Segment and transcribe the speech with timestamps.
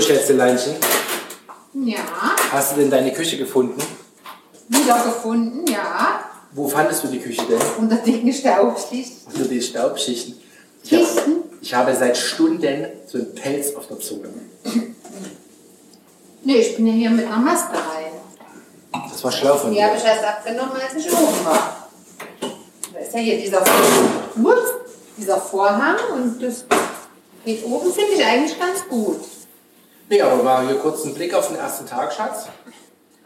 [0.00, 0.76] So, Schätzeleinchen,
[1.74, 1.98] Ja,
[2.52, 3.80] hast du denn deine Küche gefunden?
[4.68, 6.20] wiedergefunden, ja.
[6.52, 7.58] Wo fandest du die Küche denn?
[7.78, 9.12] Unter dicken Staubschicht.
[9.26, 10.40] Unter den Staubschichten.
[10.84, 11.02] Ich, hab,
[11.60, 14.28] ich habe seit Stunden so einen Pelz auf der Zunge.
[16.44, 18.12] Nee, ich bin ja hier mit einer Maske rein.
[19.10, 19.86] Das war schlau von Die dir.
[19.86, 21.88] habe ich erst abgenommen, als ich oben war.
[22.94, 23.62] Da ist ja hier dieser,
[25.18, 26.64] dieser Vorhang und das
[27.44, 29.20] geht oben, finde ich eigentlich ganz gut.
[30.10, 32.46] Nee, aber war hier kurz ein Blick auf den ersten Tag, Schatz.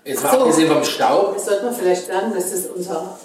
[0.05, 0.41] Jetzt mal So.
[0.43, 1.35] abgesehen vom Staub.
[1.35, 3.19] Das sollte man vielleicht sagen, dass das unser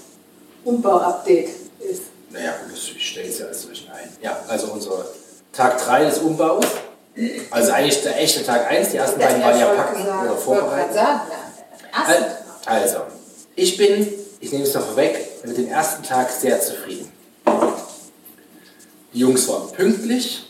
[0.64, 2.04] Umbau-Update ist.
[2.32, 4.10] Naja, das- ich stelle es ja als solchen ein.
[4.22, 5.06] Ja, also unser
[5.52, 6.64] Tag 3 des Umbaus.
[7.52, 8.92] Also eigentlich der echte Tag 1.
[8.92, 10.94] Die ersten beiden waren ja packen oder Ich wollte vorbereiten.
[10.94, 11.22] sagen,
[11.92, 12.26] ja.
[12.66, 12.98] Also,
[13.56, 14.08] ich bin,
[14.40, 17.12] ich nehme es noch vorweg, mit dem ersten Tag sehr zufrieden.
[19.14, 20.46] Die Jungs waren pünktlich.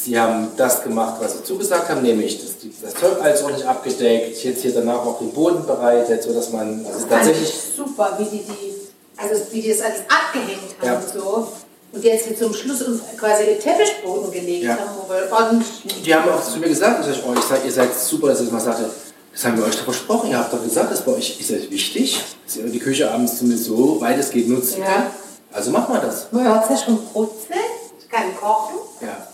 [0.00, 2.50] Sie haben das gemacht, was sie zugesagt haben, nämlich das,
[2.82, 7.00] das Zeug alles ordentlich abgedeckt, jetzt hier danach auch den Boden bereitet, sodass man also
[7.00, 8.74] Fand tatsächlich ich super, wie die, die,
[9.16, 10.94] also wie die das alles abgehängt haben Ja.
[10.98, 11.48] und so.
[11.90, 14.78] Und jetzt hier zum Schluss uns quasi den Teppichboden gelegt Ja.
[14.78, 17.64] haben, wo wir ordentlich Die haben auch zu mir gesagt, ich sag, oh, ich sag,
[17.64, 18.90] ihr seid super, dass ihr das mal sagte.
[19.32, 20.30] Das haben wir euch doch versprochen.
[20.30, 23.38] Ihr habt doch gesagt, das bei euch ist das wichtig, dass ihr die Küche abends
[23.38, 25.10] zumindest so weit es geht nutzen Ja.
[25.52, 26.26] Also machen wir das.
[26.30, 27.58] Hört es ja schon brutzeln,
[28.00, 28.76] ich kann kochen.
[29.00, 29.26] Ja.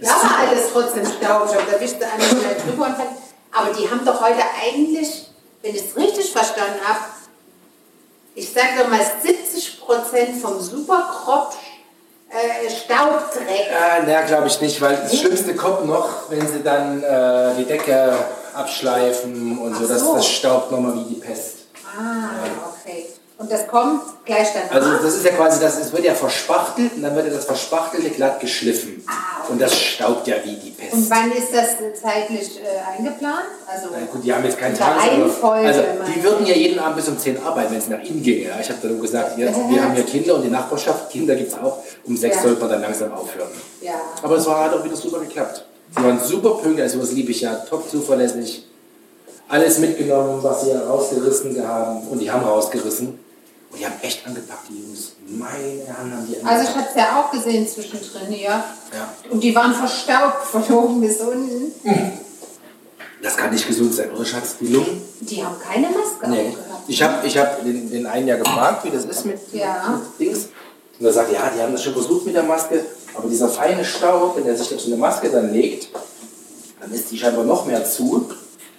[0.00, 3.16] Ja, aber alles trotzdem aber da wischt einmal schnell drüber und fertig.
[3.52, 5.30] Aber die haben doch heute eigentlich,
[5.62, 6.98] wenn ich es richtig verstanden habe,
[8.34, 11.56] ich sage doch mal 70 Prozent vom Superkropf
[12.30, 13.68] äh, Staubdreck.
[13.70, 17.64] Ja, na, glaube ich nicht, weil das Schlimmste kommt noch, wenn sie dann äh, die
[17.64, 18.12] Decke
[18.52, 19.84] abschleifen und so.
[19.84, 20.16] Ach Das, so.
[20.16, 21.58] das staubt nochmal wie die Pest.
[21.96, 22.73] Ah, okay.
[23.44, 24.70] Und das kommt gleich danach.
[24.74, 27.44] Also das ist ja quasi, das es wird ja verspachtelt und dann wird ja das
[27.44, 29.04] Verspachtelte glatt geschliffen.
[29.50, 30.92] Und das staubt ja wie die Pest.
[30.92, 33.44] Ah, und wann ist das zeitlich äh, eingeplant?
[33.70, 34.74] Also, Na gut, die haben jetzt keinen.
[34.74, 35.82] Reihenfolge, Also
[36.14, 38.48] die würden ja jeden Abend bis um 10 arbeiten, wenn es nach ihnen ginge.
[38.48, 38.58] Ja?
[38.60, 41.58] Ich habe dann gesagt, jetzt, wir haben ja Kinder und die Nachbarschaft, Kinder gibt es
[41.58, 41.80] auch.
[42.04, 42.42] Um 6 Ja.
[42.42, 43.50] sollte man dann langsam aufhören.
[43.82, 43.92] ja.
[44.22, 45.66] Aber es war, hat auch wieder super geklappt.
[45.94, 48.66] Sie waren super pünktlich, also das liebe ich ja, top zuverlässig.
[49.46, 52.08] Alles mitgenommen, was sie rausgerissen haben.
[52.08, 53.18] Und die haben rausgerissen.
[53.74, 55.12] Und die haben echt angepackt, die Jungs.
[55.26, 58.50] Meine Herren haben die Also ich habe es ja auch gesehen zwischendrin hier.
[58.50, 58.62] Ja.
[59.28, 61.72] Und die waren verstaubt von oben bis unten.
[63.20, 64.58] Das kann nicht gesund sein, oder Schatz?
[64.60, 65.02] Die Lungen?
[65.20, 66.56] Die haben keine Maske Nee.
[66.86, 69.98] Ich habe ich hab den, den einen ja gefragt, wie das ist mit, Ja.
[69.98, 70.50] mit Dings.
[71.00, 72.84] Und er sagt, ja, die haben das schon versucht mit der Maske,
[73.16, 75.88] aber dieser feine Staub, wenn der sich so eine Maske dann legt,
[76.80, 78.30] dann ist die scheinbar noch mehr zu.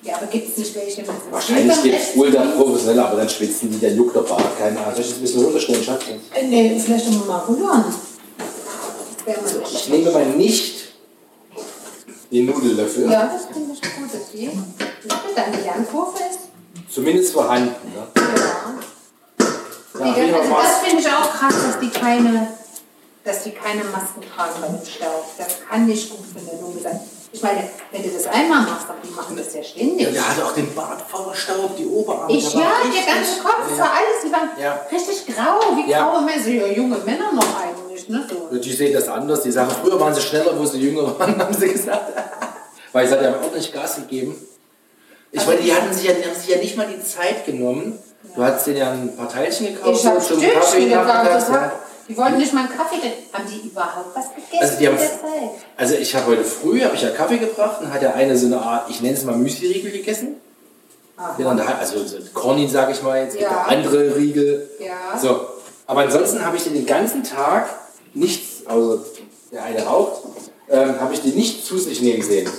[0.06, 2.18] Ja, aber gibt es nicht welche Wahrscheinlich geht Filtern?
[2.20, 4.92] wohl der professionell, aber dann schwitzen die, der juckt der Bart, keine Ahnung.
[4.94, 6.04] Soll ich das ein bisschen runterstellen, Schatz?
[6.34, 7.44] Äh, Nee, vielleicht noch mal
[9.26, 10.76] wäre mal Ich nehme mal nicht
[12.32, 14.14] den Nudellöffel, Ja, das finde ich gut.
[14.14, 14.52] dass die-
[15.36, 16.94] Deine Lernkurve ist.
[16.94, 17.74] zumindest vorhanden.
[17.94, 18.08] Ne?
[18.16, 20.06] Ja.
[20.06, 22.48] Ja, also das finde ich auch krass, dass die keine,
[23.24, 25.26] dass die keine Masken tragen bei dem Staub.
[25.38, 27.00] Das kann nicht gut für eine Lunge sein.
[27.36, 30.06] Ich meine, wenn du das einmal machst, aber die machen das ja ständig.
[30.08, 32.32] Ja, der hatte auch den Bart voller Staub, die Oberarme.
[32.34, 33.92] Ich ja, war der ganze Kopf, so Ja.
[33.92, 34.80] alles, die waren Ja.
[34.90, 36.06] richtig grau, wie Ja.
[36.10, 38.26] graue Männer, ja, junge Männer noch eigentlich, ne?
[38.30, 38.56] So.
[38.58, 39.42] Die sehen das anders.
[39.42, 42.14] Die sagen, früher waren sie schneller, wo sie jünger waren, haben sie gesagt.
[42.94, 44.34] Weil es hat ja ordentlich Gas gegeben.
[45.34, 47.46] Ich Also meine, die hatten sich, ja, die haben sich ja nicht mal die Zeit
[47.46, 48.00] genommen.
[48.34, 50.00] Du hast denen ja ein paar Teilchen gekauft.
[50.00, 51.72] Ich habe Stückchen gekauft, das ja.
[52.08, 53.34] Die wollten nicht mal einen Kaffee trinken.
[53.34, 55.50] Haben die überhaupt was gegessen Also die haben- in der Zeit?
[55.78, 58.46] Also ich habe heute früh habe ich ja Kaffee gebracht und hat ja eine so
[58.48, 60.36] eine Art, ich nenne es mal Müsli-Riegel gegessen.
[61.18, 61.36] Aha.
[61.38, 63.64] Ja, da- also so Corny sage ich mal jetzt, gibt Ja.
[63.64, 64.70] auch andere Riegel.
[64.80, 65.18] Ja.
[65.18, 65.40] So,
[65.88, 67.70] aber ansonsten habe ich den den ganzen Tag
[68.14, 69.02] nichts, also
[69.52, 70.24] der eine raucht,
[70.70, 72.50] ähm, habe ich den nicht zu sich nehmen sehen.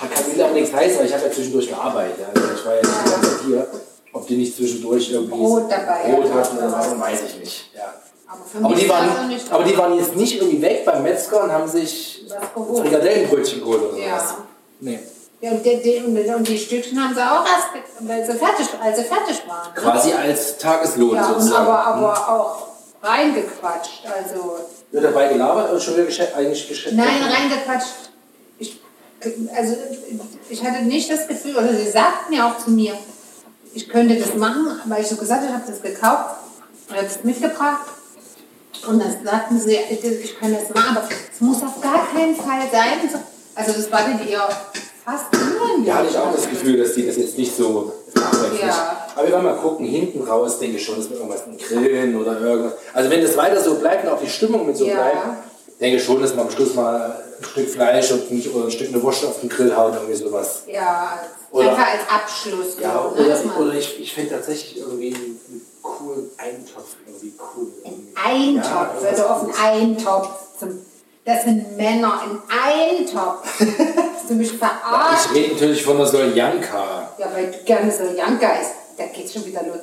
[0.00, 2.16] Hat kann will aber nichts heißen, weil ich habe ja zwischendurch gearbeitet.
[2.34, 3.66] Also ich war ja nicht die ganze Zeit hier.
[4.12, 7.70] Ob die nicht zwischendurch irgendwie Brot dabei Brot hatten oder was, weiß ich nicht.
[7.76, 7.92] Ja.
[8.56, 11.52] Aber, Aber die, waren, nicht aber die waren jetzt nicht irgendwie weg beim Metzger und
[11.52, 12.24] haben sich.
[12.54, 14.18] Frikadellenbrötchen geholt oder Ja.
[14.18, 14.34] sowas.
[14.80, 14.98] Nee.
[15.40, 16.02] Ja, und, die,
[16.34, 17.68] und, die Stückchen haben sie auch erst,
[18.00, 19.72] weil sie fertig, als sie fertig waren.
[19.74, 19.80] Ne?
[19.80, 21.66] Quasi als Tageslohn Ja, sozusagen.
[21.66, 22.66] aber, aber auch
[23.02, 24.02] reingequatscht.
[24.06, 24.56] Also,
[24.90, 26.96] Wird dabei gelabert oder schon wieder geschä eigentlich geschätzt?
[26.96, 28.10] nein, reingequatscht.
[28.58, 28.80] Ich,
[29.54, 29.76] also,
[30.48, 32.94] ich hatte nicht das Gefühl, oder sie sagten ja auch zu mir,
[33.74, 36.36] ich könnte das machen, weil ich so gesagt habe, ich habe das gekauft,
[36.90, 37.86] habe es mitgebracht.
[38.88, 39.76] Und dann sagten sie,
[40.22, 43.10] ich kann das machen, aber es muss auf gar keinen Fall sein.
[43.54, 44.48] Also das war dann eher
[45.04, 45.84] fast unangenehm.
[45.86, 47.92] Ja, hatte ich auch das Gefühl, dass die das jetzt nicht so.
[48.60, 49.06] Ja.
[49.14, 52.16] Aber wir werden mal gucken, hinten raus denke ich schon, dass wir irgendwas ein Grillen
[52.20, 52.74] oder irgendwas.
[52.92, 54.94] Also wenn das weiter so bleibt und auch die Stimmung mit so Ja.
[54.94, 55.18] bleibt,
[55.80, 58.88] denke schon, dass man am Schluss mal ein Stück Fleisch und ein, oder ein Stück
[58.88, 60.62] eine Wurst auf den Grill haut, irgendwie sowas.
[60.66, 61.18] Ja,
[61.50, 62.76] Oder- einfach als Abschluss.
[62.80, 65.40] Ja, ne, oder, man- oder ich, ich finde tatsächlich irgendwie einen
[65.82, 67.68] coolen Eintopf irgendwie cool.
[68.26, 69.54] Eintopf, Ja, würde auf einen
[69.98, 70.28] Eintopf.
[70.58, 70.80] Zum,
[71.24, 72.38] das sind Männer, ein
[72.98, 73.44] Eintopf.
[73.44, 73.60] Hast
[74.30, 75.28] du mich Ja, verarscht?
[75.32, 77.10] ich rede natürlich von der Soljanka.
[77.18, 78.70] Ja, weil du gerne so Janka ist.
[78.96, 79.78] Da geht's schon wieder los.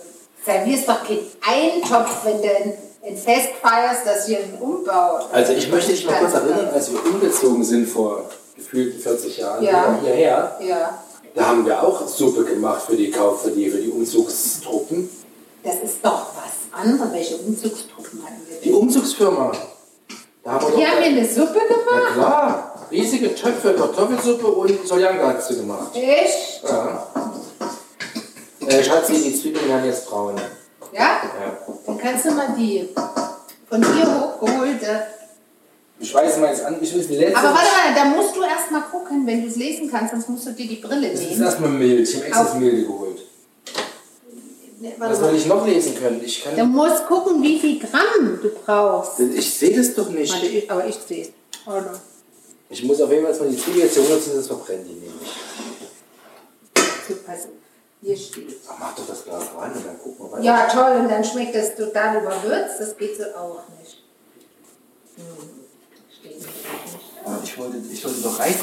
[0.45, 5.19] Servierst doch keinen Eintopf, wenn du ein, Fest feierst, das hier ein Umbau.
[5.31, 8.23] Also ich möchte dich mal kurz erinnern, als wir umgezogen sind vor
[8.55, 9.99] gefühlten 40 Jahren Ja.
[10.01, 10.99] hierher, Ja,
[11.35, 15.09] da haben wir auch Suppe gemacht für die Kauf, für die, für die Umzugstruppen.
[15.63, 17.11] Das ist doch was anderes.
[17.13, 18.77] Welche Umzugstruppen hatten wir Die denn?
[18.77, 19.51] Umzugsfirma.
[20.43, 22.13] Da haben wir Die haben mir eine Suppe Na gemacht?
[22.15, 25.95] klar, riesige Töpfe, Kartoffelsuppe und Soljanka hast du gemacht.
[25.95, 26.63] Echt?
[26.63, 27.07] Ja.
[28.67, 30.35] Äh, Schatzi, die Zwiebeln werden jetzt braun.
[30.93, 30.99] Ja?
[31.01, 31.21] Ja.
[31.85, 32.89] Dann kannst du mal die
[33.69, 35.03] von dir hochgeholte.
[35.99, 37.37] Ich weiß mal jetzt an, ich weiß die letzte.
[37.37, 40.27] Aber warte mal, da musst du erst mal gucken, wenn du es lesen kannst, sonst
[40.29, 41.43] musst du dir die Brille Das ist nehmen.
[41.43, 42.09] erstmal Milch.
[42.09, 43.12] Ich habe extra Auf- Milch geholt.
[44.83, 46.21] Nee, Was soll ich noch lesen können?
[46.21, 46.69] Ich Du kann.
[46.73, 49.17] musst gucken, wie viel Gramm du brauchst.
[49.17, 50.33] Ich sehe das doch nicht.
[50.33, 51.29] Warte, ich- Aber ich sehe es.
[52.69, 55.29] Ich muss auf jeden Fall mal die Zwiebel jetzt hier runterziehen, das verbrennen die nämlich.
[57.07, 57.51] So, pass auf.
[58.01, 58.57] Hier steht.
[58.67, 60.43] Ach, mach doch das Glas rein und dann gucken wir weiter.
[60.43, 62.81] Ja, toll, und dann schmeckt das total überwürzt.
[62.81, 64.03] Das geht so auch nicht.
[65.15, 65.23] Hm.
[66.19, 66.49] Steht nicht.
[67.25, 68.59] Ah, Ich wollte, ich wollte doch reißen.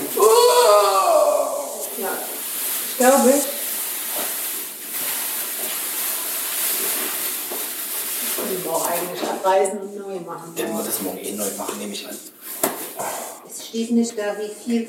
[1.98, 2.08] Ja,
[2.90, 3.32] ich glaube.
[8.52, 10.52] Ich auch eigentlich abreißen und neu machen.
[10.56, 12.16] Dann wird das morgen eh neu machen, nehme ich an.
[13.48, 14.82] Es steht nicht da, wie viel.
[14.82, 14.88] Äh,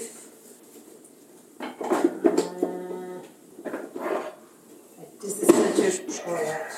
[5.21, 6.71] Das ist natürlich bescheuert.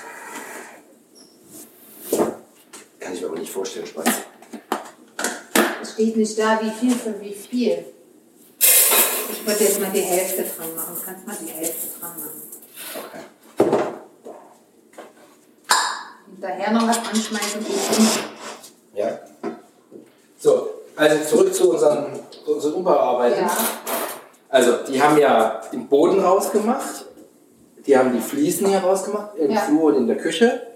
[3.00, 4.08] Kann ich mir aber nicht vorstellen, Spaß.
[5.82, 7.86] Es steht nicht da, wie viel für wie viel.
[8.60, 10.98] Ich würde jetzt mal die Hälfte dran machen.
[11.06, 12.42] Kannst mal die Hälfte dran machen.
[12.96, 13.24] Okay.
[16.44, 17.66] Daher noch was anschmeißen.
[18.94, 19.18] Ja.
[20.38, 22.08] So, also zurück zu unseren,
[22.44, 23.46] zu unseren Umbauarbeiten.
[23.46, 23.58] Ja.
[24.50, 27.06] Also, die haben ja den Boden rausgemacht,
[27.88, 29.62] die haben die Fliesen hier rausgemacht, im Ja.
[29.62, 30.68] Flur und in der Küche.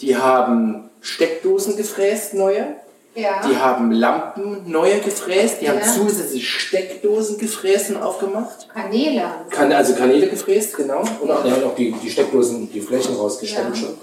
[0.00, 2.66] Die haben Steckdosen gefräst, neue.
[3.14, 3.46] Ja.
[3.48, 5.60] Die haben Lampen neue gefräst.
[5.60, 5.86] Die haben Ja.
[5.86, 8.68] zusätzlich Steckdosen gefräst und aufgemacht.
[8.74, 9.48] Kanäle haben.
[9.50, 11.04] Kan also Kanäle gefräst, genau.
[11.20, 13.82] Und auch, ja, auch die, die Steckdosen, die Flächen rausgestemmt Ja.
[13.82, 13.98] schon.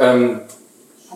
[0.00, 0.40] Ähm,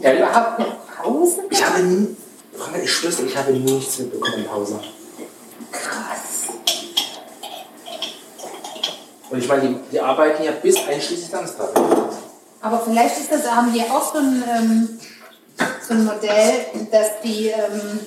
[0.01, 0.13] Ja.
[0.13, 1.41] überhaupt eine Pause?
[1.49, 2.17] ich habe nie,
[2.57, 4.81] Frank, ich schwöre, ich habe nichts mitbekommen in Pause.
[5.73, 6.53] Krass.
[9.31, 11.71] Und ich meine, die, die arbeiten ja bis einschließlich Samstag.
[12.61, 14.89] Aber vielleicht ist das, haben die auch so ein, ähm,
[15.87, 18.01] so ein Modell, dass die ähm,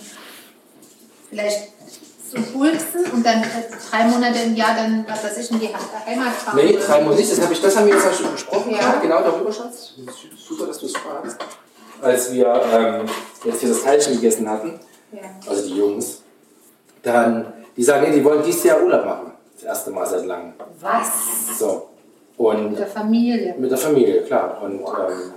[1.29, 1.69] vielleicht
[2.29, 3.45] so pulsen und dann äh,
[3.89, 6.55] drei Monate im Jahr dann, was weiß ich, in die Heimat fahren.
[6.57, 7.01] Nee, drei.
[7.01, 8.77] Monate nicht, das, habe ich, das haben wir jetzt auch schon besprochen, Ja.
[8.79, 9.93] gerade, genau darüber, Schatz.
[10.37, 11.37] Super, dass du es fragst.
[12.01, 13.05] Als wir ähm,
[13.43, 14.79] jetzt hier das Teilchen gegessen hatten,
[15.11, 15.21] Ja.
[15.49, 16.21] also die Jungs,
[17.03, 19.31] dann, die sagen, nee, die wollen dieses Jahr Urlaub machen.
[19.55, 20.53] Das erste Mal seit langem.
[20.81, 21.57] Was?
[21.57, 21.89] So.
[22.37, 23.55] Und Mit der Familie.
[23.57, 24.61] mit der Familie, klar.
[24.61, 25.33] Und, ähm,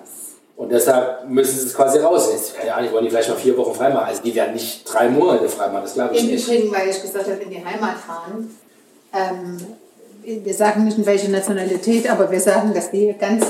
[0.61, 2.29] und deshalb müssen sie es quasi raus.
[2.33, 4.09] Jetzt, keine Ahnung, wollen die vielleicht mal vier Wochen freimachen.
[4.09, 6.47] Also die werden nicht drei Monate freimachen, das glaube ich Im nicht.
[6.47, 8.59] Übrigen, weil ich gesagt habe, in die Heimat fahren.
[9.15, 9.57] Ähm,
[10.23, 13.47] wir sagen nicht in welche Nationalität, aber wir sagen, dass die ganz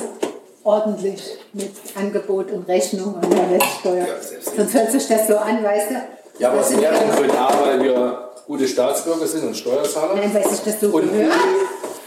[0.62, 1.20] ordentlich
[1.52, 4.06] mit Angebot und Rechnung und Mehrwertsteuer.
[4.06, 4.14] Ja.
[4.56, 5.94] Sonst hört sich das so an, weißt du?
[6.38, 7.36] Ja, aber Das aus mehreren Gründen.
[7.36, 10.14] A, weil wir gute Staatsbürger sind und Steuerzahler.
[10.14, 11.32] Nein, weil sich das so Und gehört.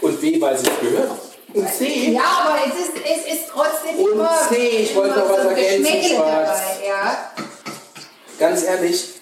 [0.00, 1.10] und B, weil es sich gehört.
[1.52, 5.30] Und C, Ja, aber es ist, es ist trotzdem Und immer, C, ich wollte noch
[5.30, 6.18] was ergänzen, Spaß.
[6.18, 6.86] dabei.
[6.86, 7.30] Ja.
[8.38, 9.14] ganz ehrlich,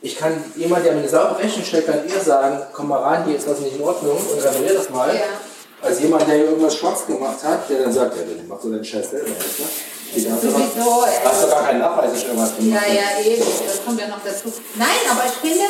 [0.00, 3.24] ich kann jemand, der mir eine saubere Rechnung stellt, kann eher sagen, komm mal ran,
[3.24, 5.14] hier ist was nicht in Ordnung und reparier das mal.
[5.14, 5.22] Ja.
[5.80, 8.70] Als jemand, der hier irgendwas schwarz gemacht hat, der dann sagt, ja, dann mach so
[8.70, 9.34] deinen Scheiß selber ne?
[10.14, 10.54] Die hast du ey.
[11.24, 13.44] Hast du gar keinen Nachweis, dass irgendwas gemacht Ja, ja, eben.
[13.66, 14.52] Das kommt ja noch dazu.
[14.74, 15.64] Nein, aber ich finde,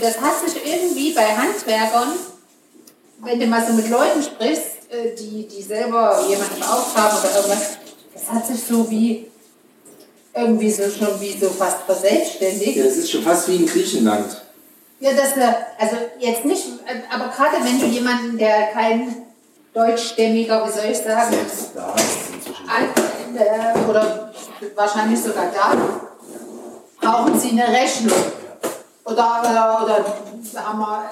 [0.00, 2.12] das hat sich irgendwie bei Handwerkern,
[3.20, 7.78] wenn du mal so mit Leuten sprichst, äh, die, die selber jemanden beauftragen oder irgendwas,
[8.24, 9.26] das hat sich so wie
[10.34, 12.76] irgendwie so schon wie so fast verselbstständigt.
[12.76, 14.42] Ja, das ist schon fast wie in Griechenland.
[15.00, 16.64] Ja, das, äh, also jetzt nicht,
[17.12, 19.14] aber gerade wenn du jemanden, der kein
[19.72, 21.36] deutschstämmiger, wie soll ich sagen,
[21.74, 22.12] da ist
[23.32, 24.32] es oder
[24.74, 25.76] wahrscheinlich sogar da,
[27.00, 28.18] brauchen sie eine Rechnung.
[29.04, 31.10] Oder, oder, oder haben wir,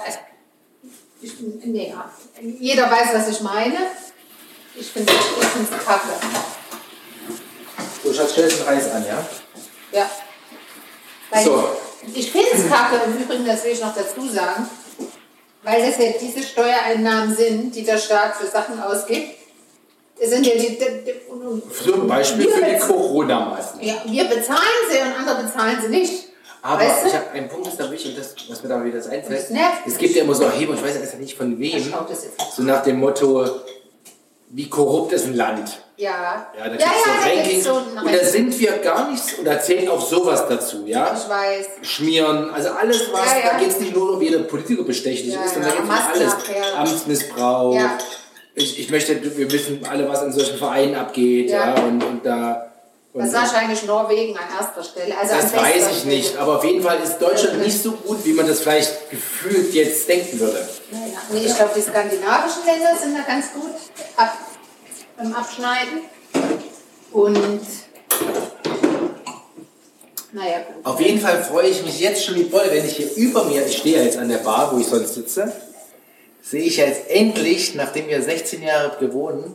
[1.20, 1.94] ich, nee,
[2.58, 3.76] jeder weiß, was ich meine.
[4.74, 6.08] Ich finde es kacke.
[8.04, 9.26] So, Schatz, stellst den Reis an, ja?
[9.92, 10.10] Ja.
[11.30, 11.64] Weil So.
[12.14, 14.68] Ich finde es kacke, im Übrigen, das will ich noch dazu sagen,
[15.62, 19.36] weil das ja diese Steuereinnahmen sind, die der Staat für Sachen ausgibt.
[20.20, 23.86] Das sind ja die, die, die Zum Beispiel für die Corona-Maßnahmen.
[23.86, 24.58] ja, wir bezahlen
[24.90, 26.24] sie und andere bezahlen sie nicht.
[26.60, 27.08] Aber Weißt du?
[27.08, 29.50] ich habe einen Punkt, ist da wichtig, das, was mir da wieder das einfällt.
[29.50, 32.26] Das Es gibt ja immer so Erhebungen, ich weiß ja nicht von wem, das
[32.56, 33.44] so nach dem Motto,
[34.54, 35.80] wie korrupt ist ein Land.
[35.96, 37.64] Ja, Ja, da ja, gibt's so ja, da Rankings.
[37.64, 41.14] so und da sind wir gar nichts, und da zählt auch sowas dazu, ja?
[41.16, 41.66] Ich weiß.
[41.82, 43.50] Schmieren, also alles was, Ja, ja.
[43.52, 46.26] da geht es nicht nur um jeder Politiker bestechlich Ja, ist, sondern ja, da geht
[46.26, 46.74] es um alles.
[46.92, 47.74] Amtsmissbrauch.
[47.74, 47.98] Ja.
[48.54, 51.82] Ich, ich möchte, wir wissen alle, was in solchen Vereinen abgeht, ja, Ja.
[51.84, 52.68] und, und da.
[53.14, 55.14] Und, Das ist wahrscheinlich Norwegen an erster Stelle.
[55.18, 56.14] Also das weiß ich Stelle.
[56.16, 59.72] nicht, aber auf jeden Fall ist Deutschland nicht so gut, wie man das vielleicht gefühlt
[59.74, 60.66] jetzt denken würde.
[60.90, 63.70] Naja, nee, ich glaube, die skandinavischen Länder sind da ganz gut
[65.16, 66.00] beim Abschneiden.
[67.12, 67.60] Und
[70.32, 70.86] naja, gut.
[70.86, 73.66] Auf jeden Fall freue ich mich jetzt schon wie Boll, wenn ich hier über mir,
[73.66, 75.52] ich stehe ja jetzt an der Bar, wo ich sonst sitze,
[76.40, 79.54] sehe ich jetzt endlich, nachdem wir 16 Jahre gewohnt,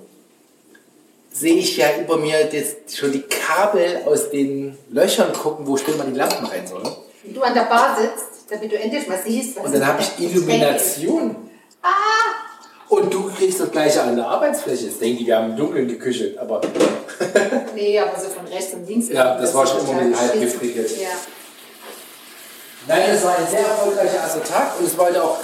[1.31, 5.95] sehe ich ja über mir das, schon die Kabel aus den Löchern gucken, wo still
[5.95, 6.83] man die Lampen rein soll.
[7.23, 10.01] Wenn du an der Bar sitzt, damit du endlich mal siehst, was Und dann habe
[10.01, 11.35] ich Illumination.
[11.81, 12.26] Ah!
[12.89, 14.85] Und du kriegst das gleiche an der Arbeitsfläche.
[14.85, 16.61] Jetzt denken die, wir haben im Dunkeln geküchelt, aber
[17.75, 19.09] Nee, aber so von rechts und links.
[19.09, 20.89] Ja, das war schon immer mit halb gefrickelt.
[20.99, 21.09] Ja.
[22.87, 25.37] nein, es war ein sehr erfolgreicher erster Tag und es war heute auch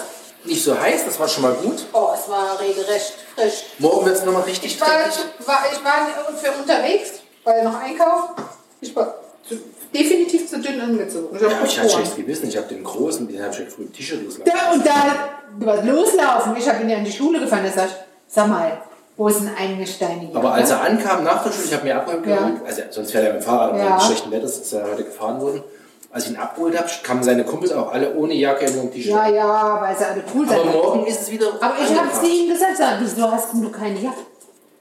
[0.45, 1.85] nicht so heiß, das war schon mal gut.
[1.93, 3.65] Oh, es war regelrecht frisch.
[3.79, 7.11] Morgen wird es nochmal richtig Ich war, war, ich war für unterwegs,
[7.43, 8.35] weil noch einkaufen.
[8.81, 9.15] Ich war
[9.47, 9.55] zu,
[9.93, 11.35] definitiv zu dünn angezogen.
[11.35, 12.47] Ich Ja, ich hatte schlechtes Gewissen.
[12.49, 14.43] Ich habe den großen, den habe ich schon früh im T-Shirt loslassen.
[14.45, 16.55] Da und da, loslaufen.
[16.57, 17.63] Ich habe ihn ja in die Schule gefahren.
[17.65, 17.93] Da sag ich,
[18.27, 18.81] sag mal,
[19.15, 20.35] wo ist denn eigentlich deine Jacke?
[20.37, 22.51] Aber als er ankam nach der Schule, ich habe mir abgeholt, Ja.
[22.65, 23.85] also sonst fährt er mit dem Fahrrad, Ja.
[23.91, 25.63] wegen schlechten Wetters ist er heute gefahren worden.
[26.11, 29.11] Als ich ihn abgeholt habe, kamen seine Kumpels auch alle ohne Jacke nur im T-Shirt.
[29.13, 30.59] Ja, ja, weil sie alle cool sind.
[30.59, 31.47] Aber morgen ist es wieder.
[31.59, 34.17] Aber ich habe zu ihm gesagt, sag, wieso hast du keine Jacke?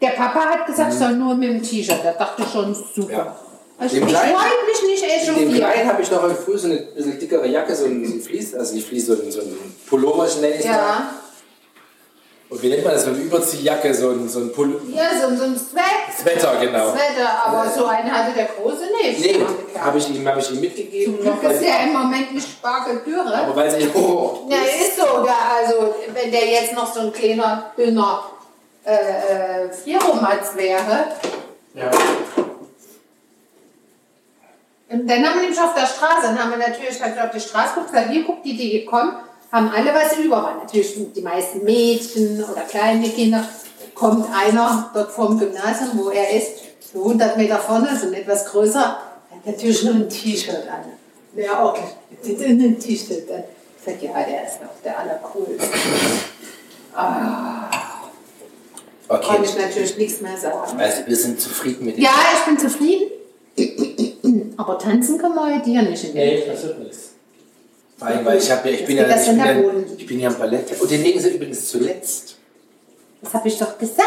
[0.03, 2.01] Der Papa hat gesagt, ich soll nur mit dem T-Shirt.
[2.05, 3.07] Da dachte ich schon, super.
[3.07, 3.11] Mhm.
[3.13, 3.37] Ja.
[3.79, 5.55] Also Dem ich freue mich nicht Dem echauffiert.
[5.55, 8.55] Kleinen habe ich noch heute früh so eine bisschen dickere Jacke, so ein, so Fleece,
[8.55, 9.57] also nicht Fleece, so ein, so ein
[9.89, 10.73] Pullover, nenne ich mal.
[10.73, 11.11] Ja,
[12.49, 15.35] Und wie nennt man das, so eine Überziehjacke, so ein, so ein Pull ja so,
[15.35, 16.13] so ein Sweat.
[16.17, 16.93] Sweater, genau.
[16.93, 19.21] Sweater, aber so einen hatte der Große nicht.
[19.21, 19.47] Nee,
[19.81, 21.17] habe ich ihm, hab ich ihm mitgegeben.
[21.17, 23.35] Zum noch, Glück ist der im Moment nicht spargeldürre.
[23.35, 25.03] aber weil sie, oh, Ja, ist so.
[25.27, 28.25] Ja, also, wenn der jetzt noch so ein kleiner, dünner
[28.85, 31.07] äh, äh, Vieromatz wäre.
[31.75, 31.91] ja.
[34.93, 37.41] Und dann haben wir nämlich auf der Straße, dann haben wir natürlich halt auf die
[37.41, 39.15] Straße geguckt, gesagt, hier guckt die, die gekommen,
[39.51, 40.37] haben alle was über.
[40.43, 43.43] Waren natürlich die meisten Mädchen oder kleine Kinder.
[43.95, 46.59] Kommt einer dort vom Gymnasium, wo er ist,
[46.93, 50.85] so 100 Meter vorne, so ein etwas größer, hat natürlich nur ein T-Shirt an.
[51.35, 53.45] Ja, okay, jetzt in ein T-Shirt an.
[53.79, 55.67] Ich sag, ja, der ist doch der allercoolste.
[59.09, 59.27] Okay.
[59.27, 60.79] Konnte ich natürlich nichts mehr sagen.
[60.79, 62.05] Also wir sind zufrieden mit dem.
[62.05, 63.12] Ja, ich bin zufrieden.
[64.63, 67.11] Aber tanzen können wir heute hier nicht in der Nee, das wird nichts.
[67.99, 69.57] Allem, weil ich, hab ja, ich, bin ja, ich, bin ja,
[69.97, 70.81] ich bin ja am Ballett.
[70.81, 72.37] Und den legen sie übrigens zuletzt.
[73.23, 74.07] Das habe ich doch gesagt.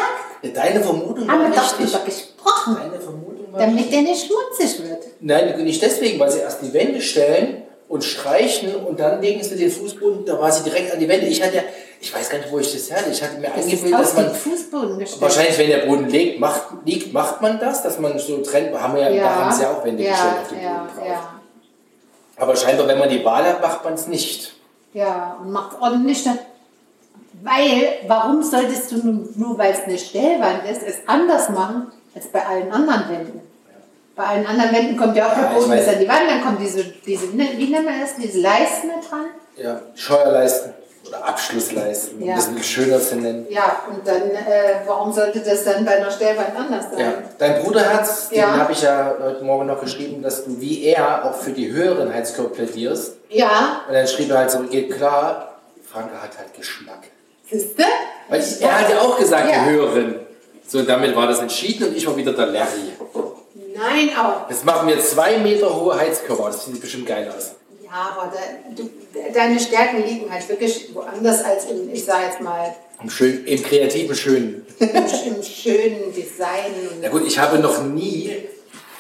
[0.54, 1.92] Deine Vermutung war wir doch richtig.
[1.92, 2.78] drüber gesprochen.
[2.80, 5.04] Deine Vermutung war Damit der nicht schmutzig wird.
[5.20, 9.58] Nein, nicht deswegen, weil sie erst die Wände stellen und streichen und dann legen sie
[9.58, 11.28] den Fußboden, da war sie direkt an die Wände.
[11.28, 11.64] Ich hatte ja,
[12.06, 13.10] ich weiß gar nicht, wo ich das hatte.
[13.10, 15.22] Ich hatte mir Das eingebildet, dass man Fußboden gestellt.
[15.24, 18.80] wahrscheinlich, wenn der Boden liegt, macht, liegt, macht man das, dass man so trennt.
[18.80, 20.96] Haben wir ja, da haben sie ja auch Wände ja, gestellt auf den ja, Boden
[20.98, 21.08] drauf.
[21.08, 21.30] ja,
[22.38, 24.54] Aber scheinbar, wenn man die Wahl hat, macht man es nicht.
[24.94, 25.36] ja.
[25.42, 26.38] Und macht ordentlich dann.
[27.42, 32.28] Weil, warum solltest du nur, nur weil es eine Stellwand ist, es anders machen als
[32.28, 33.42] bei allen anderen Wänden?
[34.16, 36.44] Bei allen anderen Wänden kommt ja auch Ja, der Boden bis an die Wand, dann
[36.44, 39.26] kommt diese, diese, wie nennt man das, diese Leisten mit dran.
[39.58, 40.74] Ja, Steuerleisten
[41.08, 42.36] oder Abschlussleisten, um Ja.
[42.36, 43.46] das ein bisschen schöner zu nennen.
[43.50, 47.00] Ja, und dann, äh, warum sollte das dann bei einer Stellwand anders sein?
[47.00, 47.14] Ja.
[47.38, 48.46] Dein Bruderherz, Ja.
[48.52, 51.72] den habe ich ja heute Morgen noch geschrieben, dass du wie er auch für die
[51.72, 53.14] höheren Heizkörper plädierst.
[53.30, 55.56] Ja, Und dann schrieb er halt so, geht klar,
[55.92, 57.04] Franke hat halt Geschmack.
[57.50, 57.84] siehste?
[58.30, 59.64] Weil ich, er hat ja auch gesagt, Ja.
[59.64, 60.16] die höheren.
[60.68, 62.94] So, damit war das entschieden und ich war wieder der Larry.
[63.78, 67.52] Nein, aber, Jetzt machen wir zwei Meter hohe Heizkörper, das sieht bestimmt geil aus.
[67.96, 68.40] Aber da,
[68.76, 68.90] du,
[69.34, 73.64] deine Stärken liegen halt wirklich woanders als im, ich sag jetzt mal, Im, schön, im
[73.64, 74.66] kreativen Schönen.
[74.80, 76.74] im, im schönen Design.
[77.02, 78.36] Ja gut, ich habe noch nie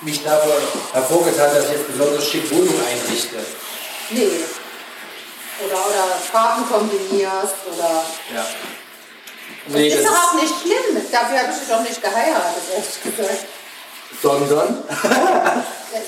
[0.01, 0.51] mich davon
[0.93, 3.35] hervorgetan, dass ich jetzt besonders schick Wohnung einrichte.
[4.11, 4.27] Nee.
[5.65, 8.03] Oder, oder Farben kombinierst oder.
[8.33, 8.45] Ja.
[9.67, 11.01] Nee, ist doch auch nicht schlimm.
[11.11, 13.45] Dafür habe ich dich doch nicht geheiratet, ehrlich gesagt.
[14.21, 14.83] Sondern.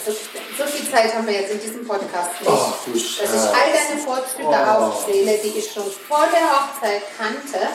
[0.06, 0.12] So,
[0.58, 3.72] so viel Zeit haben wir jetzt in diesem Podcast nicht, Oh, du dass ich all
[3.72, 4.84] deine Vorzüge Oh.
[4.86, 7.68] aufzähle, die ich schon vor der Hochzeit kannte,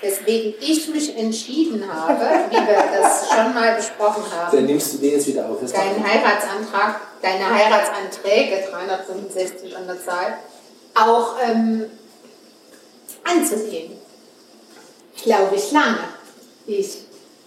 [0.00, 4.98] weswegen ich mich entschieden habe, wie wir das schon mal besprochen Dann haben, nimmst du
[4.98, 5.58] den jetzt wieder auf.
[5.60, 10.38] Deinen Heiratsantrag, deine Heiratsanträge, 365 an der Zahl,
[10.94, 11.86] auch ähm,
[13.24, 13.92] anzugehen.
[15.22, 15.98] Glaube ich lange.
[16.66, 16.98] Ich.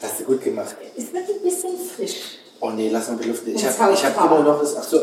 [0.01, 0.75] Hast du gut gemacht.
[0.97, 2.15] Es wird ein bisschen frisch.
[2.59, 3.55] Oh nee, lass mal belüften.
[3.55, 4.75] Ich habe ich hab immer noch das.
[4.77, 4.99] Ach so.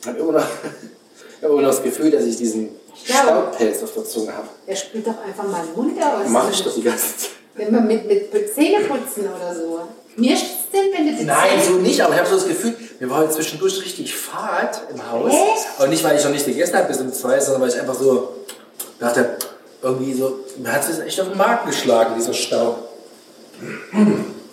[0.00, 0.40] Ich habe immer, noch-
[1.38, 2.70] ich hab immer noch das Gefühl, dass ich diesen
[3.06, 4.48] Ja, Staubpelz auf der Zunge habe.
[4.66, 6.28] Der spült doch einfach mal den Mund aus.
[6.28, 7.30] Mache ich doch die ganze Zeit.
[7.54, 9.80] Wenn man mit, mit, mit Zähneputzen oder so.
[10.16, 11.82] Mir stützt denn, wenn du die Nein, so Zähne...
[11.82, 15.32] nicht, aber ich habe so das Gefühl, mir war heute zwischendurch richtig Fahrt im Haus.
[15.32, 15.80] Echt?
[15.80, 17.94] Und nicht, weil ich noch nicht gegessen habe bis um zwei, sondern weil ich einfach
[17.94, 18.34] so
[18.98, 19.36] dachte,
[19.82, 22.88] irgendwie so, mir hat es echt auf den Magen geschlagen, dieser Staub.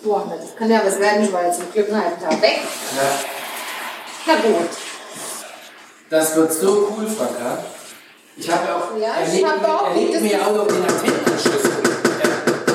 [0.02, 2.60] Boah, das kann ja was werden, ich war jetzt zum Glück einen halben Tag weg.
[4.26, 4.68] Na gut.
[6.10, 7.58] Das wird so cool, Franka.
[8.36, 10.46] Ich habe ja auch, Ja, er ich legt hab mir- auch er legt gutes- mir
[10.46, 11.90] auch noch den Antennenanschluss um.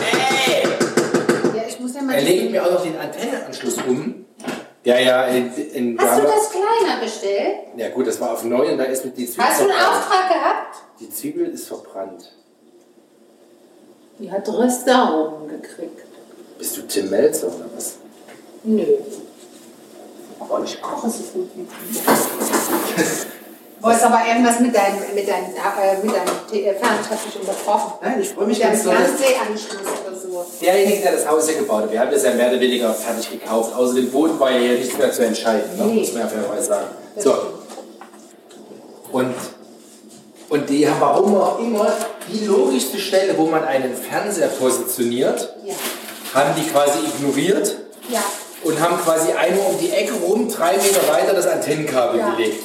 [0.02, 0.64] Er, ey!
[1.56, 2.14] Ja, ich muss ja mal...
[2.16, 4.26] er legt mir auch noch den Antennenanschluss um.
[4.84, 7.56] Ja, ja, in, in Hast du das kleiner bestellt?
[7.78, 9.72] Ja gut, das war auf neu und da ist mit die Zwiebel Hast du einen.
[9.74, 10.76] Auftrag gehabt?
[11.00, 12.34] Die Zwiebel ist verbrannt.
[14.20, 16.02] Die hat Restaurung gekriegt.
[16.64, 17.96] Bist du Tim Melzer oder was?
[18.64, 18.86] Nö.
[20.40, 22.00] Aber ich koche so gut wie du.
[23.82, 27.94] Wolltest aber irgendwas mit deinem, mit deinem, äh, mit deinem äh, dich unterbrochen.
[28.02, 28.96] Nein, ich freue mich Mit ganz doll.
[28.96, 30.46] Fernsehanschluss oder so.
[30.62, 33.30] Derjenige, der das Haus hier gebaut hat, wir haben das ja mehr oder weniger fertig
[33.30, 33.76] gekauft.
[33.76, 35.84] Außer dem Boden war ja hier nichts mehr zu entscheiden, ne?
[35.84, 36.00] Nee.
[36.00, 36.88] muss man ja fairerweise sagen.
[37.16, 37.54] Das So, stimmt.
[39.12, 39.36] und,
[40.48, 41.92] und die haben, warum auch immer,
[42.32, 45.74] die logischste Stelle, wo man einen Fernseher positioniert, Ja.
[46.34, 47.76] Haben die quasi ignoriert
[48.10, 48.24] Ja.
[48.64, 52.32] und haben quasi einmal um die Ecke rum, drei Meter weiter, das Antennenkabel Ja.
[52.32, 52.64] gelegt.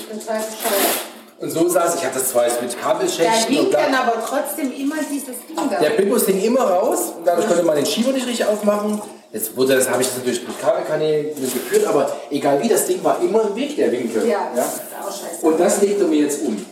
[1.40, 4.96] Und so saß ich, hatte jetzt mit Da Kabelschächten und hing dann aber trotzdem immer
[5.08, 5.78] dieses Ding da.
[5.78, 9.00] Der Bimbus ging immer raus und dadurch konnte man den Schieber nicht richtig aufmachen.
[9.32, 13.04] Jetzt wurde das, habe ich das natürlich mit Kabelkanälen geführt, aber egal wie, das Ding
[13.04, 14.26] war immer im Weg, der Winkel.
[14.26, 15.46] Ja, das ist auch scheiße.
[15.46, 16.64] Und das legt er mir jetzt um.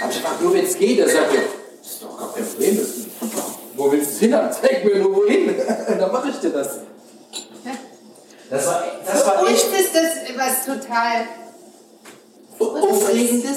[0.00, 1.36] Hab ich gefragt, nur wenn es geht, er sagte,
[1.82, 2.76] das ist doch gar kein Problem.
[2.76, 2.88] Das
[4.30, 4.36] hin?
[4.60, 5.50] Zeig mir nur wohin.
[5.50, 6.68] Und dann mache ich dir das.
[8.50, 11.22] Das war, das Für war uns echt ist das was total.
[12.58, 13.56] Aufregendes?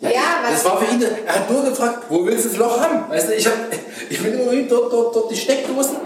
[0.00, 0.10] Ja,
[0.42, 3.10] was- das war für ihn, er hat nur gefragt, wo willst du das Loch haben?
[3.10, 3.52] Weißt du, ich, hab,
[4.08, 5.96] ich bin immer hin, dort, dort, dort die Steckdosen.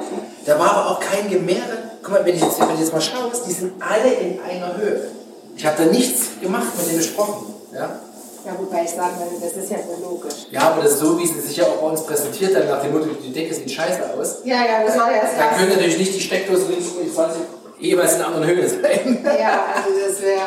[0.44, 1.90] Da war aber auch kein Gemehre.
[2.02, 4.76] Guck mal, wenn ich jetzt, wenn ich jetzt mal schaue, die sind alle in einer
[4.76, 5.08] Höhe.
[5.56, 7.54] Ich habe da nichts gemacht, mit denen gesprochen.
[7.72, 8.00] Ja?
[8.44, 10.34] Ja, wobei ich sagen würde, das ist ja wohl logisch.
[10.50, 12.82] ja, aber das ist so, wie sie sich ja auch bei uns präsentiert haben, nach
[12.82, 14.38] dem Motto, die Decke sieht scheiße aus.
[14.44, 17.12] Ja, ja, das war ja das Da können natürlich nicht die Steckdosen links um die
[17.12, 17.40] 20
[17.80, 19.24] jeweils in einer anderen Höhe sein.
[19.24, 20.40] Ja, also das wäre.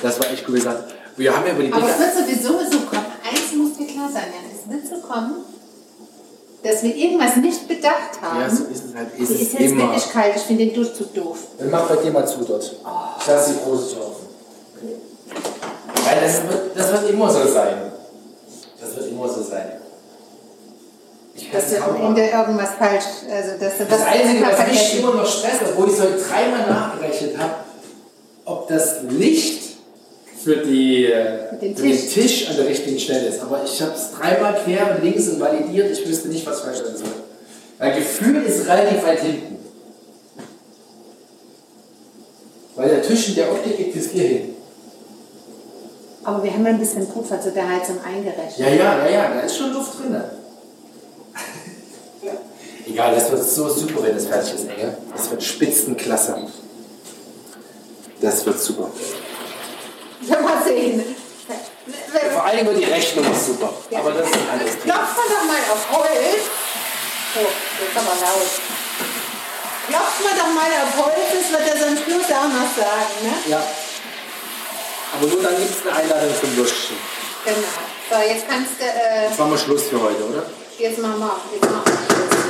[0.00, 0.94] Das war echt cool gesagt.
[1.16, 1.92] Wir haben ja über die Aber Decke.
[1.92, 3.06] es wird sowieso so kommen.
[3.28, 4.44] Eins muss dir klar sein, Jan.
[4.54, 5.34] Es wird so kommen,
[6.62, 8.40] dass wir irgendwas nicht bedacht haben.
[8.40, 9.08] Ja, so ist es halt.
[9.18, 9.82] Ist Die es ist jetzt immer.
[9.88, 10.36] wirklich kalt.
[10.36, 11.38] Ich finde den Durchzug doof.
[11.58, 12.62] Dann mach bei dir mal zu dort.
[13.20, 14.02] Ich lasse die große Tür.
[14.02, 14.19] Weil
[16.20, 17.92] das wird, das wird immer so sein.
[18.80, 19.72] Das wird immer so sein.
[21.34, 23.04] Ich Dass du am Ende irgendwas falsch.
[23.30, 27.38] Also, dass du Das Einzige, was mich immer noch stresst, obwohl ich heute dreimal nachgerechnet
[27.38, 27.54] habe,
[28.44, 29.62] ob das Licht
[30.42, 31.12] für, die,
[31.60, 32.14] den für den Tisch.
[32.14, 33.40] Tisch an der richtigen Stelle ist.
[33.40, 35.90] Aber ich habe es dreimal quer und links und validiert.
[35.90, 37.08] Ich wüsste nicht, was falsch sein soll.
[37.78, 39.58] Mein Gefühl ist relativ weit hinten.
[42.76, 44.56] Weil der Tisch in der Optik geht bis hier hin.
[46.30, 48.56] Aber wir haben ja ein bisschen Puffer zu der Heizung eingerechnet.
[48.56, 50.14] Ja, ja, ja, ja, da ist schon Luft drin.
[52.86, 54.96] Egal, das wird so super, wenn das fertig ist, Enge.
[55.12, 56.46] Das wird spitzenklasse.
[58.20, 58.92] Das wird super.
[60.22, 61.02] Ja, mal sehen.
[62.32, 63.72] Vor allem wird die Rechnung super.
[63.92, 64.56] Aber das ist Thema.
[64.84, 66.42] Klopft man doch mal auf Holz.
[67.34, 68.50] Oh, das ist aber laut.
[69.88, 73.34] Klopft man doch mal auf Holz, das wird er sonst Schluss auch noch sagen, ne?
[73.50, 73.62] Ja.
[75.16, 76.96] Aber nur dann gibt es eine Einladung zum Würstchen.
[77.44, 77.56] Genau.
[78.10, 80.42] So, jetzt kannst du, äh, Jetzt machen wir Schluss für heute, oder?
[80.78, 81.84] jetzt machen wir, jetzt machen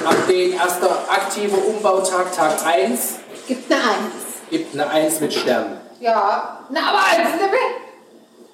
[0.02, 0.08] wir.
[0.10, 3.00] Ab den erster aktive Umbautag, Tag 1,
[3.46, 4.14] Gibt eine Eins.
[4.50, 5.80] gibt eine 1 mit Stern.
[6.00, 7.48] Ja, na, aber eins, ne?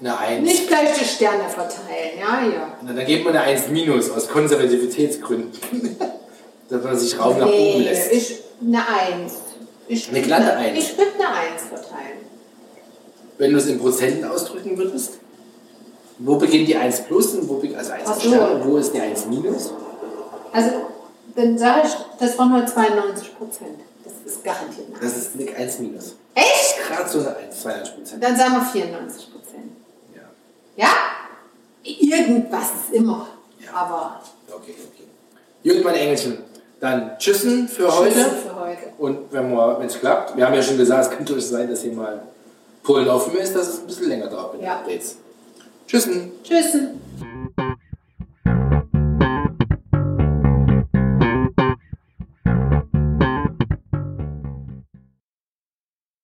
[0.01, 0.43] Eine 1.
[0.43, 2.73] Nicht gleich die Sterne verteilen, ja, ja.
[2.83, 5.97] Na, dann gibt man eine 1 minus aus Konservativitätsgründen.
[6.69, 8.13] Dass man sich Raum nach oben Nee, lässt.
[8.13, 9.35] ich, eine Eins.
[9.87, 10.79] Ich Eine glatte ne- Eins.
[10.79, 12.16] Ich würde eine Eins verteilen.
[13.39, 15.15] Wenn du es in Prozenten ausdrücken würdest,
[16.19, 18.41] wo beginnt die 1 plus und wo also 1 Ach mit so.
[18.41, 19.73] Und wo ist die 1 minus?
[20.53, 20.71] Also,
[21.35, 23.81] dann sage ich, das waren nur 92 Prozent.
[24.03, 25.01] Das ist garantiert nein.
[25.03, 26.15] Das ist eine 1 minus.
[26.35, 26.79] Echt?
[26.89, 28.25] Gerade so eine 1, 92 Prozent.
[28.25, 29.73] Dann sagen wir 94 Prozent.
[30.15, 30.23] Ja.
[30.77, 30.89] Ja?
[31.83, 33.29] Irgendwas ist immer.
[33.59, 33.75] Ja.
[33.75, 35.75] Aber Okay, okay.
[35.75, 36.39] Gut, meine Engelchen.
[36.81, 38.13] Dann tschüssen für heute.
[38.13, 38.93] für heute.
[38.99, 42.23] Und wenn es klappt, wir haben ja schon gesagt, es könnte sein, dass hier mal
[42.87, 44.77] Polen offen ist, dass es ein bisschen länger dauert mit Ja.
[44.77, 45.17] Updates.
[45.89, 46.31] Tschüssen.
[46.45, 47.01] Tschüssen.